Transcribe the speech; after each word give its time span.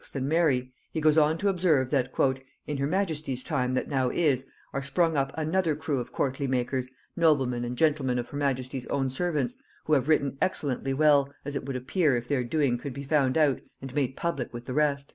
and 0.15 0.27
Mary, 0.27 0.73
he 0.91 0.99
goes 0.99 1.15
on 1.15 1.37
to 1.37 1.47
observe 1.47 1.91
that 1.91 2.11
"in 2.65 2.77
her 2.77 2.87
majesty's 2.87 3.43
time 3.43 3.73
that 3.73 3.87
now 3.87 4.09
is, 4.09 4.47
are 4.73 4.81
sprung 4.81 5.15
up 5.15 5.31
another 5.37 5.75
crew 5.75 5.99
of 5.99 6.11
courtly 6.11 6.47
makers, 6.47 6.89
noblemen 7.15 7.63
and 7.63 7.77
gentlemen 7.77 8.17
of 8.17 8.27
her 8.29 8.37
majesty's 8.37 8.87
own 8.87 9.11
servants, 9.11 9.57
who 9.85 9.93
have 9.93 10.07
written 10.07 10.39
excellently 10.41 10.91
well, 10.91 11.31
as 11.45 11.55
it 11.55 11.67
would 11.67 11.75
appear 11.75 12.17
if 12.17 12.27
their 12.27 12.43
doing 12.43 12.79
could 12.79 12.93
be 12.95 13.03
found 13.03 13.37
out 13.37 13.61
and 13.79 13.93
made 13.93 14.17
public 14.17 14.51
with 14.51 14.65
the 14.65 14.73
rest." 14.73 15.07